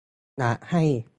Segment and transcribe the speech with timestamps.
[0.37, 0.83] อยากให้